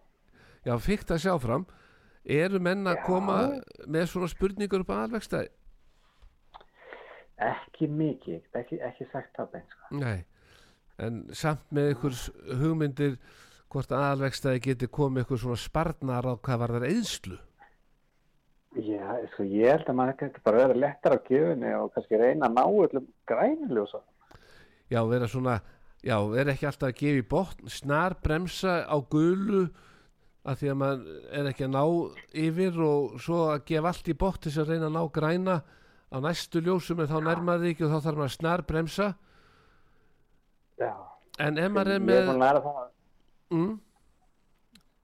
[0.67, 1.67] já, fyrkt að sjá fram
[2.27, 3.05] eru menn að Já.
[3.07, 3.37] koma
[3.87, 5.49] með svona spurningur upp á alvegstæði
[7.37, 9.59] Ekki mikið, ekki, ekki sagt það.
[9.69, 9.99] Sko.
[10.01, 10.25] nei,
[10.99, 12.15] en samt með ykkur
[12.63, 13.19] hugmyndir
[13.73, 17.39] hvort að alvegstæði geti komið ykkur svona sparnar á hvað var þar eðslu
[18.77, 22.49] Já, sko, ég held að maður getur bara verið lettar á gjöfunni og kannski reyna
[22.51, 24.01] að ná öllum grænuljósa.
[24.91, 25.55] já, vera svona
[26.05, 29.63] já, vera ekki alltaf að gefa í botn snar bremsa á gulu
[30.47, 31.85] að því að maður er ekki að ná
[32.45, 35.57] yfir og svo að gefa allt í botn til þess að reyna að ná græna
[36.13, 39.09] á næstu ljósum en þá nærmaði ekki og þá þarf maður að snar bremsa
[40.77, 40.93] Já,
[41.41, 42.85] en ef maður er ég er með búin að læra það.
[43.57, 43.73] mm,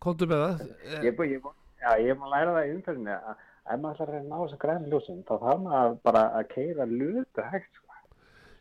[0.04, 0.62] komdu með það
[1.02, 3.40] Ég er búin, að læra það í umferðinni að
[3.74, 6.86] ef maður ætlar að reyna að ná þessum grænuljósum þá þarf maður bara að keira
[6.90, 7.88] lutu hægt, sko.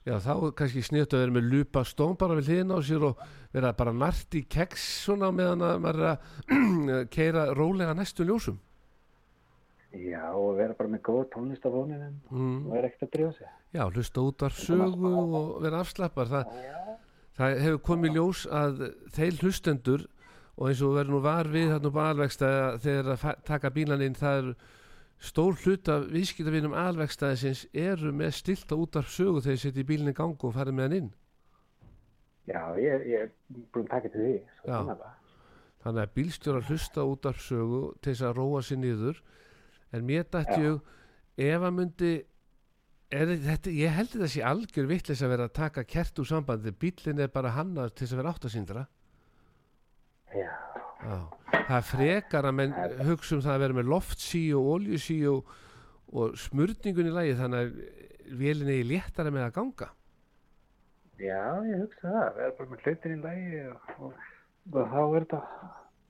[0.01, 3.20] Já, þá kannski snýtt að vera með lupa stón bara við hliðina á sér og
[3.53, 8.57] vera bara nart í keks svona meðan að maður er að keira rólega næstu ljósum.
[9.91, 12.66] Já, og vera bara með góð tónlist á fóninum Mm.
[12.66, 13.47] og vera ekkert að drífa sig.
[13.76, 16.30] Já, hlusta út af sögu og vera afslappar.
[16.32, 16.55] Það,
[17.38, 18.82] það hefur komið ljós að
[19.16, 20.05] þeir hlustendur
[20.57, 24.39] og eins og verður nú var við þarna alvegstæða þegar að taka bílan inn það
[24.41, 24.49] er
[25.22, 29.90] stór hlut af viðskiptavinum alvegstæðisins eru með stilta út af sögu þegar þeir setja í
[29.92, 31.12] bílinni gang og farið með hann inn.
[32.50, 33.30] Já, ég, er
[33.72, 34.34] búin að taka til því.
[35.82, 39.22] Þannig að bílstjórar hlusta út af sögu til þess að róa sér niður
[39.92, 42.12] en mér dætti ég ef að myndi
[43.12, 46.74] er, þetta, ég held þetta sé algjör vittlis að vera að taka kert úr sambandi
[46.74, 48.86] bílinn er bara hannar til þess að vera áttasýndra
[50.32, 50.71] Já, Já.
[51.02, 52.76] Það er frekar að menn
[53.08, 55.56] hugsa um það að vera með loftsí og oljusí og,
[56.12, 59.89] og smurningun í lagi þannig að vélinni er léttara með að ganga.
[61.22, 62.30] Já, ég hugsa það.
[62.38, 64.22] Vera bara með hlutin í lagi og, og,
[64.74, 65.41] og þá er þetta,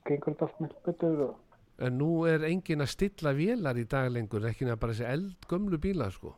[0.10, 1.40] gengur þetta allt með betur og
[1.82, 5.80] en nú er engin að stilla vélar í dag lengur ekki nema bara þessi eldgömlu
[5.82, 6.36] bíla sko.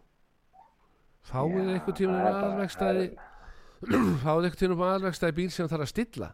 [1.27, 3.05] Fáið eitthvað tíma það aðvegstæði
[4.23, 6.29] fáið eitthvað tíma aðvegstæði bíl sem þarf að stilla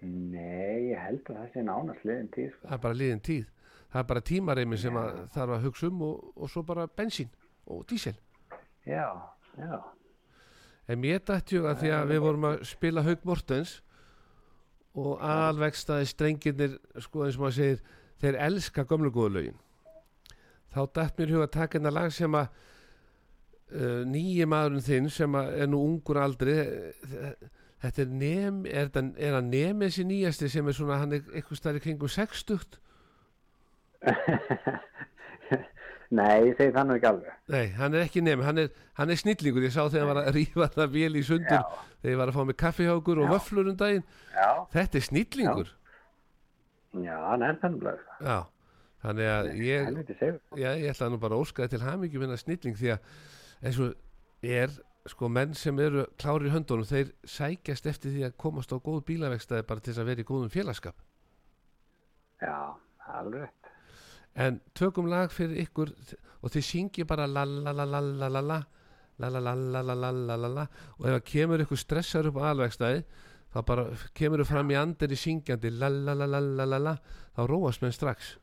[0.00, 2.66] Nei, ég held að það sé nánast liðin tíð, sko.
[2.66, 3.46] það er bara liðin tíð.
[3.90, 7.30] Það er bara tímareymi sem að þarf að hugsa um og, og svo bara bensín
[7.70, 8.14] og dísel
[8.86, 9.06] Já,
[9.58, 9.80] já,
[10.88, 13.74] en mér dætti ég að því að við vorum að spila Haug Mortens
[14.98, 17.82] og aðalvegstaði strengirnir sko eins og maður segir
[18.20, 19.60] þeir elska gömlu góðu lögin.
[20.70, 22.48] Þá dætt mér í hug að taka hérna lag sem að
[23.74, 27.48] uh, nýji maðurinn þinn sem að er nú ungur aldri eh,
[27.80, 31.22] þetta er nem er, þetta, er að nemi þessi nýjasti sem er svona hann er
[31.32, 32.78] eitthvað stærri kringum 60
[36.10, 37.34] Nei, ég segi það nú ekki alveg.
[37.52, 39.62] nei, hann er ekki nemi, hann er, hann er snillingur.
[39.62, 41.84] Ég sá þegar hann var að rífa það vel í sundur Já.
[42.00, 44.02] þegar ég var að fá mig kaffihjákur og vöflur um daginn.
[44.34, 45.70] Já, þetta er snillingur.
[47.06, 48.02] Já, hann er þannig.
[48.26, 48.38] Já,
[49.06, 50.00] þannig að ég,
[50.58, 53.14] já, ég ætla nú bara að óska þér til hamingjum minna snilling því að
[53.62, 53.94] eins og
[54.58, 54.74] er
[55.10, 59.02] sko menn sem eru klári í höndunum þeir sækjast eftir því að komast á góð
[59.10, 61.06] bílavegstaði bara til þess að vera í góðum félagskap
[62.40, 62.76] Já,
[63.10, 63.50] alveg
[64.40, 65.90] en tökum lag fyrir ykkur
[66.40, 68.60] og þið syngi bara la la la la la la la
[69.20, 70.66] la la la la la la la la
[70.98, 73.02] og ef að kemur ykkur stressar upp á alvegstaði
[73.50, 73.86] þá bara
[74.16, 76.94] kemur þau fram í andir í syngjandi la la la la la la la
[77.36, 78.36] þá róast menn strax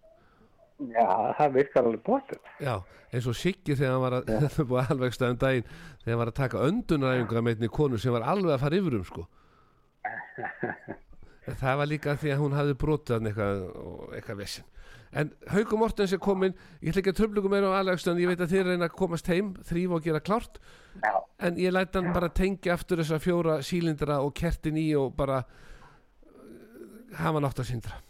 [0.78, 2.50] Já, það virkar alveg bótið.
[2.62, 2.74] Já,
[3.10, 6.32] eins og Siggi þegar hann var að þetta búið alveg stæðum daginn þegar hann var
[6.32, 9.28] að taka öndunaræfingar með einni konu sem var alveg að fara yfir um sko.
[11.48, 13.62] Það var líka því að hún hafði brotið hann eitthvað
[14.18, 14.66] eitthvað vesinn
[15.12, 18.42] en Hauku Mortens er komin ég ætla ekki að tröflugum meira á alvegstöðan ég veit
[18.44, 20.60] að þið reyna að komast heim, þrýfa og gera klárt.
[21.00, 21.14] Já,
[21.48, 25.40] en ég læt hann bara tengja aftur þessa fjóra sílindra og kertin í og bara
[25.44, 28.02] uh, hafa nátt að síndra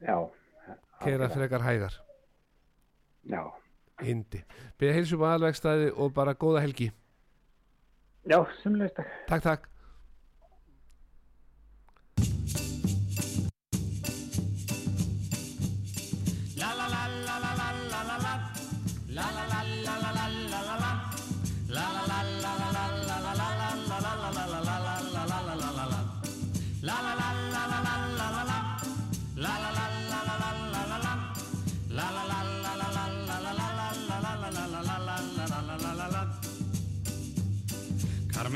[0.00, 0.16] já.
[1.04, 1.34] Keira algjörlega.
[1.34, 1.98] frekar hægar.
[3.30, 3.42] Já,
[4.02, 4.44] indi,
[4.78, 6.90] byrja heilsu á alvegstæði og bara góða helgi.
[8.28, 9.08] Já, sumleist takk.
[9.28, 9.68] Takk,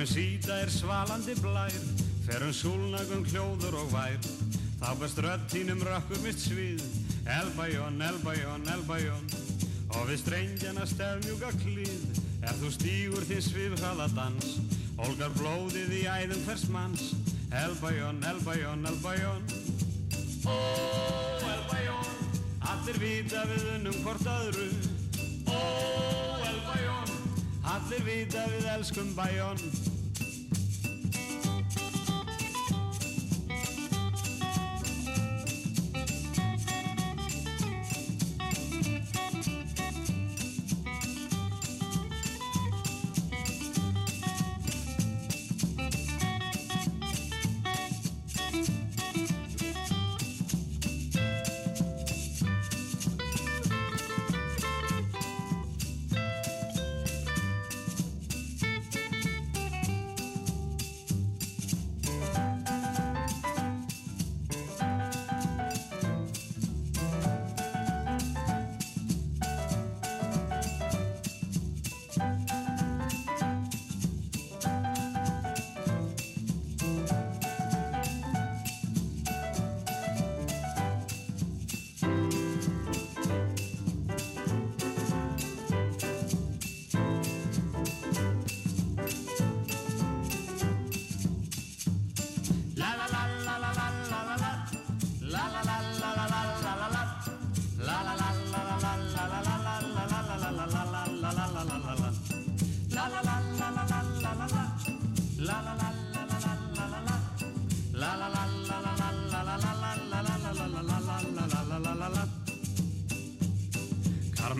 [0.04, 0.14] takk.
[0.14, 1.72] Karmesíta er svalandi blær,
[2.26, 4.18] fer um súlnagum hljóður og vær.
[4.76, 6.82] Þá best rödd þínum rökkumist svið,
[7.24, 9.24] elbæjón, elbæjón, elbæjón.
[9.96, 14.58] Og við strengjana stefnjúka klíð, ef þú stígur þinn svifhraða dans.
[14.98, 17.14] Olgar blóðið í æðum hvers manns,
[17.48, 19.48] elbæjón, elbæjón, elbæjón.
[20.44, 20.58] Ó,
[21.48, 22.12] elbæjón,
[22.60, 24.68] allir vita við unnum hvort öðru.
[25.48, 25.64] Ó,
[26.52, 27.18] elbæjón,
[27.64, 29.92] allir vita við elskum bæjón.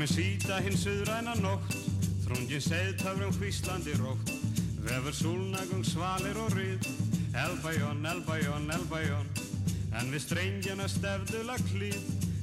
[0.04, 1.70] Karmi síta hinn suðræna nótt,
[2.26, 4.28] þrungin seðtöfrum hvíslandi rótt,
[4.84, 6.88] vefur súlnagung svalir og rið,
[7.40, 9.30] elbæjón, elbæjón, elbæjón,
[9.96, 12.02] en við strengjana stefdula klíð,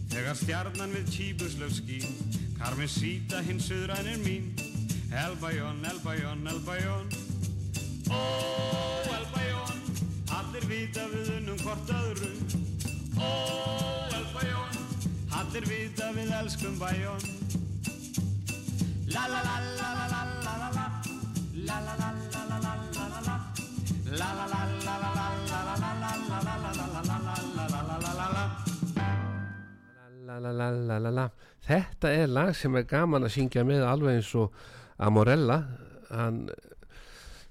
[0.10, 2.16] þegar stjarnan við tíbuslöf skín,
[2.58, 4.48] Karmi síta hinn suðrænir mín,
[5.14, 7.14] elbæjón, elbæjón, elbæjón,
[8.10, 8.24] ó,
[9.20, 9.84] elbæjón,
[10.40, 12.34] allir vita við unnum hvort öðru,
[13.22, 13.30] ó,
[14.18, 14.82] elbæjón,
[15.44, 17.31] allir vita við elskum bæjón.
[31.68, 34.54] Þetta er lag sem er gaman að syngja með alveg eins og
[35.02, 35.58] Amorella.
[36.12, 36.46] Hann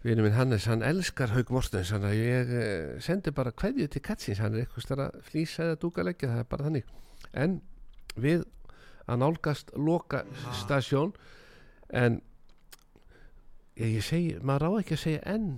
[0.05, 4.03] vinur minn Hannes, hann elskar Haug Morstens þannig að ég eh, sendi bara kveðju til
[4.05, 6.95] Katsins, hann er eitthvað stara flýsa eða dúkaleggja, það er bara þannig.
[7.37, 7.59] En
[8.17, 8.47] við
[9.11, 10.23] að nálgast loka
[10.63, 11.13] stasjón
[11.93, 12.21] en
[13.77, 15.51] ég, ég segi, maður á ekki að segja enn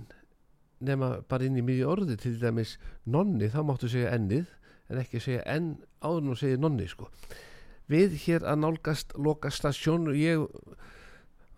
[0.83, 2.75] nema bara inn í miðju orði til dæmis
[3.07, 4.49] nonni, þá máttu segja ennið
[4.89, 7.09] en ekki segja enn áður nú segja nonni sko.
[7.91, 10.43] Við hér að nálgast loka stasjón og ég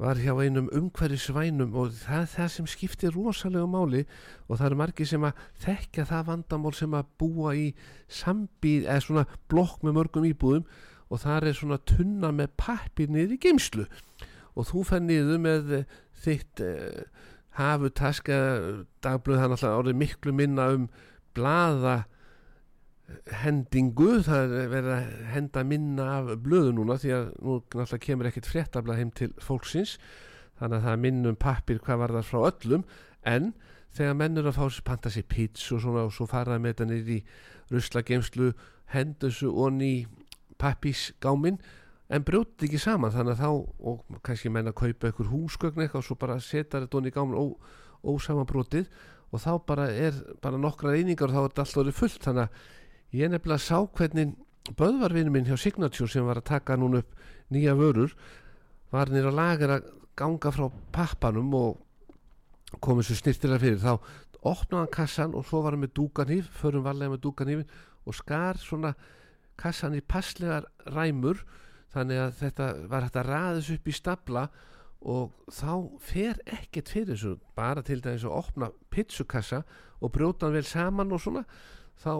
[0.02, 4.02] var hjá einum umhverju svænum og það það sem skiptir rosalega máli
[4.50, 7.70] og það eru margir sem að þekka það vandamál sem að búa í
[8.12, 10.66] sambíð eða svona blokk með mörgum íbúðum
[11.08, 13.86] og það er svona tunna með pappir niður í geimslu
[14.56, 15.88] og þú fær niður með eh,
[16.26, 17.06] þitt uh,
[17.60, 20.90] hafutask eða dagblöð er náttúrulega orðið miklu minna um
[21.36, 22.02] blaða
[23.44, 28.30] hendingu, það er verið að henda minna af blöðu núna því að nú náttúrulega kemur
[28.30, 29.96] ekkert fréttablað heim til fólksins.
[30.60, 32.86] Þannig að það er minn um pappir hvað var það frá öllum.
[33.28, 33.54] En
[33.96, 36.88] þegar mennur að fá sér panta sér pits og svona og svo faraði með þetta
[36.90, 37.20] niður í
[37.74, 38.52] ruslageimslu
[38.94, 39.92] hendusu og ný
[40.62, 41.60] pappisgámin
[42.10, 43.14] en brjóti ekki saman.
[43.14, 43.50] Þannig að þá
[43.92, 47.16] og kannski menna að kaupa einhver húsgögn eitthvað og svo bara setja þetta onni í
[47.16, 47.46] gámin ó,
[48.06, 48.90] ósamanbrotið.
[49.34, 52.22] Og þá bara er bara nokkra einingar og þá er þetta alltaf fullt.
[52.24, 52.74] Þannig að
[53.16, 54.34] ég nefnilega sá hvernig
[54.78, 57.16] böðvarvinu minn hjá Signature sem var að taka núna upp
[57.54, 58.14] nýja vörur
[58.94, 61.82] var nýra lagar að ganga frá pappanum og
[62.82, 63.82] komið svo snirtilega fyrir.
[63.84, 63.94] Þá
[64.46, 68.60] opnaði hann kassan og svo var hann með dúkanýf förum varlega með dúkanýfin og skar
[68.62, 68.94] svona
[69.60, 71.44] kassan í passlegar ræmur
[71.96, 74.48] þannig að þetta var hægt að raðis upp í stabla
[75.06, 77.36] og þá fer ekkert fyrir þessu.
[77.56, 79.64] Bara til dæmis að opna pizzukassa
[80.02, 81.46] og brjóta hann vel saman og svona
[82.02, 82.12] þá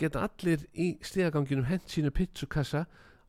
[0.00, 2.84] geta allir í stíðaganginum hent sínu pizzukassa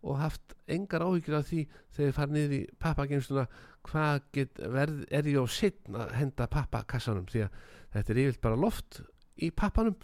[0.07, 1.63] og haft engar áhyggjur af því
[1.95, 3.45] þegar þið fara niður í pappageimsluna
[3.87, 7.27] hvað get, verð, er ég á sitt að henda pappakassanum?
[7.31, 7.59] Því að
[7.95, 9.01] þetta er yfirlt bara loft
[9.39, 9.95] í pappanum.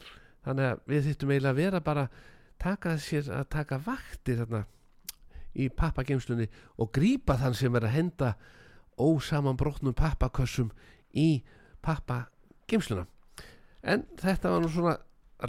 [0.43, 2.05] Þannig að við þittum eiginlega að vera bara
[2.63, 4.63] taka sér að taka vaktir þarna
[5.53, 6.47] í pappageimslunni
[6.81, 8.29] og grípa þann sem er að henda
[8.97, 10.71] ósamanbrotnum pappakössum
[11.13, 11.43] í
[11.83, 13.05] pappageimsluna
[13.83, 14.95] en þetta var nú svona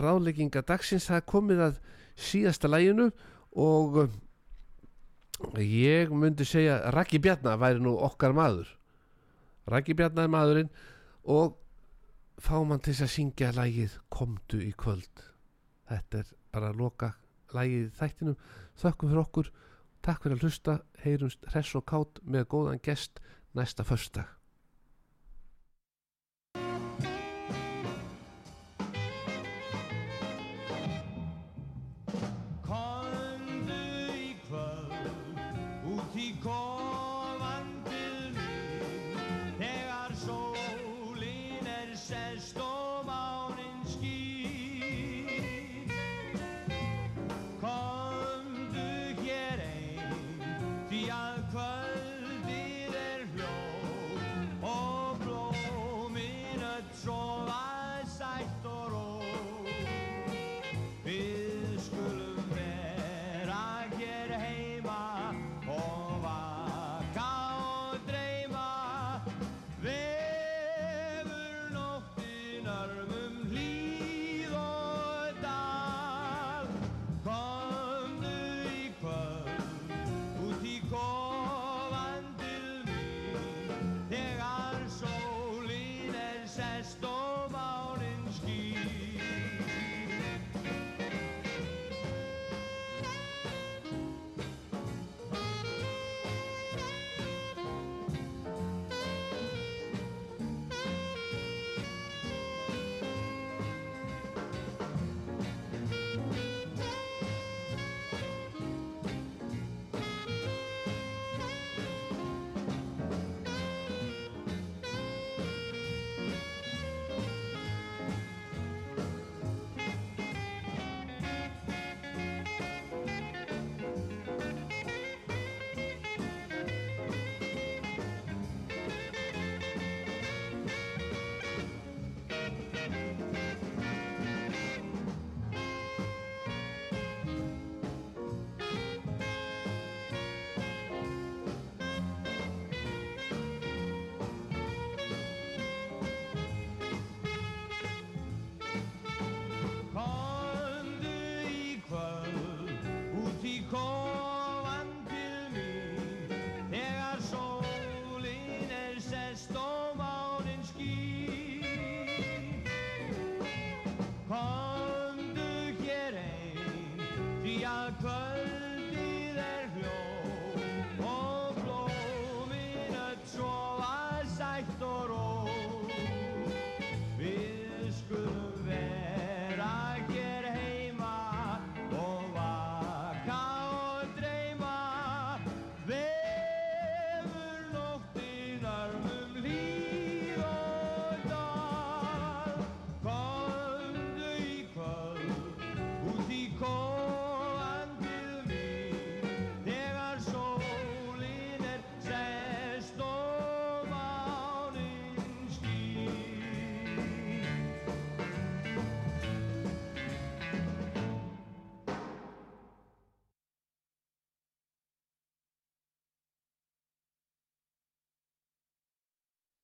[0.01, 1.80] ráðlegginga dagsins það komið að
[2.18, 3.09] síðasta læginu
[3.61, 4.14] og uh,
[5.61, 8.68] ég myndi segja Raki Bjarnar væri nú okkar maður.
[9.70, 10.72] Raki Bjarnar er maðurinn
[11.24, 11.57] og
[12.42, 15.26] fá mann til að syngja lægið Komdu í kvöld.
[15.90, 17.12] Þetta er bara að loka
[17.55, 18.38] lægið þættinum.
[18.80, 19.53] Þökkum fyrir okkur.
[20.05, 20.78] Takk fyrir að hlusta.
[21.05, 23.22] Heyrumst hress og kátt með góðan gest
[23.55, 24.26] næsta första